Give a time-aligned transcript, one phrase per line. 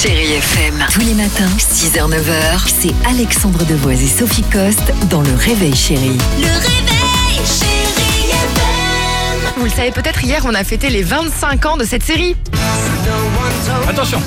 [0.00, 0.74] Chérie FM.
[0.92, 6.16] Tous les matins, 6h-9h, c'est Alexandre Devoise et Sophie Coste dans Le Réveil Chérie.
[6.38, 9.52] Le réveil, chérie FM.
[9.56, 12.36] Vous le savez peut-être, hier on a fêté les 25 ans de cette série.
[13.88, 14.20] Attention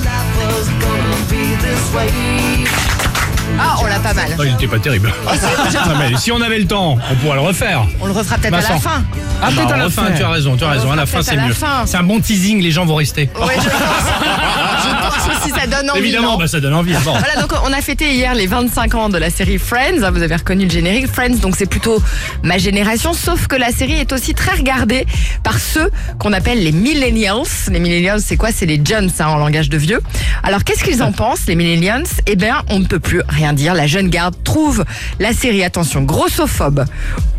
[3.60, 4.36] Ah, on l'a pas mal.
[4.40, 5.14] Oh, Il était pas terrible.
[5.26, 7.86] Non, mais si on avait le temps, on pourrait le refaire.
[8.00, 9.04] On le refera peut-être à la fin.
[9.42, 10.92] Ah, peut-être à la fin, tu as raison, tu as raison.
[10.92, 11.54] À la fin, c'est mieux.
[11.54, 11.86] fin.
[11.86, 13.30] C'est un bon teasing, les gens vont rester.
[13.40, 13.72] Ouais, je pense.
[14.84, 16.00] je pense aussi, ça donne envie.
[16.02, 16.94] Évidemment, non bah, ça donne envie.
[17.04, 17.18] Bon.
[17.18, 20.12] Voilà, donc on a fêté hier les 25 ans de la série Friends.
[20.12, 22.02] Vous avez reconnu le générique Friends, donc c'est plutôt
[22.44, 23.14] ma génération.
[23.14, 25.06] Sauf que la série est aussi très regardée
[25.44, 25.90] par ceux
[26.20, 27.44] qu'on appelle les millennials.
[27.70, 28.50] Les millennials, c'est quoi?
[28.52, 30.02] C'est les jeunes, ça, en langage de vieux.
[30.44, 32.06] Alors, qu'est-ce qu'ils en pensent, les millennials?
[32.28, 33.74] Eh bien, on ne peut plus rien dire.
[33.74, 34.86] La jeune garde trouve
[35.20, 36.86] la série, attention, grossophobe,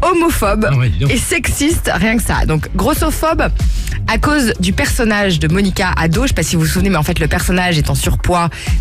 [0.01, 2.47] homophobe Ah ouais, et sexiste, rien que ça.
[2.47, 3.49] Donc, grossophobe
[4.09, 6.23] à cause du personnage de Monica ado.
[6.23, 8.32] Je sais pas si vous vous souvenez, mais en fait, le personnage est en surpoids,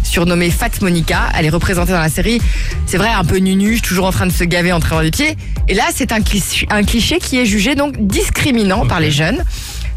[0.04, 1.30] surnommé Fat Monica.
[1.38, 2.42] Elle est représentée dans la série.
[2.86, 5.36] C'est vrai, un peu nunuche, toujours en train de se gaver en traînant des pieds.
[5.68, 9.44] Et là, c'est un cliché, un cliché qui est jugé donc discriminant par les jeunes.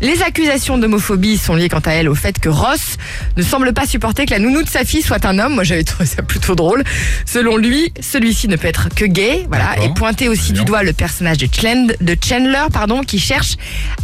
[0.01, 2.97] Les accusations d'homophobie sont liées quant à elle au fait que Ross
[3.37, 5.55] ne semble pas supporter que la nounou de sa fille soit un homme.
[5.55, 6.83] Moi, j'avais trouvé ça plutôt drôle.
[7.25, 9.47] Selon lui, celui-ci ne peut être que gay.
[9.49, 9.77] Voilà.
[9.85, 13.55] Et pointer aussi du doigt le personnage de, Chland- de Chandler, pardon, qui cherche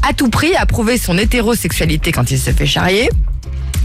[0.09, 3.11] à tout prix à prouver son hétérosexualité quand il se fait charrier.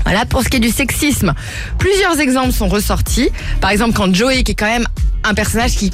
[0.06, 1.34] Voilà, pour ce qui est du sexisme,
[1.80, 3.30] plusieurs exemples sont ressortis.
[3.60, 4.88] Par exemple, quand Joey, qui est quand même
[5.24, 5.92] un personnage qui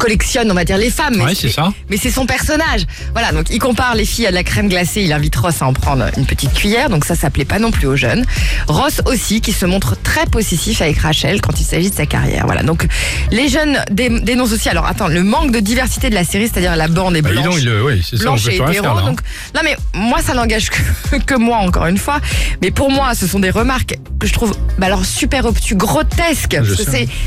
[0.00, 1.20] collectionne, on va dire, les femmes.
[1.20, 1.72] Ouais, c'est ça.
[1.90, 2.86] mais c'est son personnage.
[3.12, 5.66] Voilà, donc il compare les filles à de la crème glacée, il invite Ross à
[5.66, 8.24] en prendre une petite cuillère, donc ça, ça plaît pas non plus aux jeunes.
[8.66, 12.46] Ross aussi, qui se montre très possessif avec Rachel quand il s'agit de sa carrière.
[12.46, 12.86] Voilà, donc
[13.30, 16.74] les jeunes dé- dénoncent aussi, alors attends, le manque de diversité de la série, c'est-à-dire
[16.76, 17.56] la bande est Bah, blanche.
[17.60, 18.72] il, euh, ouais, c'est ça, on peut et hétéro.
[18.72, 19.02] faire là.
[19.02, 19.06] hein.
[19.10, 19.20] donc,
[19.54, 22.20] non mais moi ça n'engage que, que moi encore une fois.
[22.62, 26.56] Mais pour moi ce sont des remarques que je trouve bah alors super obtus, grotesques.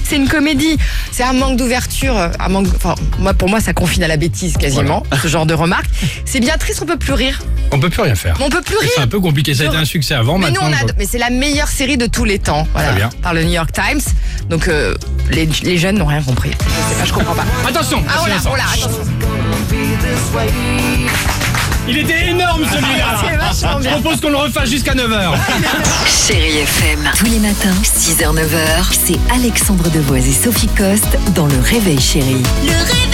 [0.04, 0.78] C'est une comédie,
[1.12, 2.63] c'est un manque d'ouverture, un manque.
[2.76, 5.90] Enfin moi pour moi ça confine à la bêtise quasiment ce genre de remarques.
[6.26, 7.40] C'est bien triste, on peut plus rire.
[7.72, 8.36] On peut plus rien faire.
[8.42, 9.10] On peut plus C'est un rire.
[9.10, 9.54] peu compliqué.
[9.54, 10.70] Ça a été un succès avant, Mais nous maintenant.
[10.82, 13.10] on a, je- mais c'est la meilleure série de tous les temps, voilà, Très bien.
[13.22, 14.02] par le New York Times.
[14.50, 14.94] Donc euh,
[15.32, 16.52] les, les jeunes n'ont rien compris.
[16.52, 17.46] Je sais pas, je comprends pas.
[17.68, 19.04] Attention, Ah voilà, attention, voilà, attention.
[21.88, 23.52] Il était énorme celui-là.
[23.82, 25.34] Je propose qu'on le refasse jusqu'à 9h.
[26.28, 27.12] Chérie FM.
[27.18, 32.42] Tous les matins, 6h-9h, c'est Alexandre Devoise et Sophie Coste dans Le Réveil Chérie.
[32.64, 33.13] Le réveil.